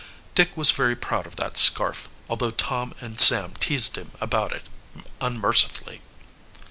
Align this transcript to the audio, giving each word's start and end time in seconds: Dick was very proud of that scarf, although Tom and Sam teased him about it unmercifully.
Dick 0.33 0.57
was 0.57 0.71
very 0.71 0.95
proud 0.95 1.27
of 1.27 1.35
that 1.35 1.59
scarf, 1.59 2.09
although 2.27 2.49
Tom 2.49 2.95
and 3.01 3.19
Sam 3.19 3.53
teased 3.59 3.99
him 3.99 4.09
about 4.19 4.51
it 4.51 4.63
unmercifully. 5.21 6.01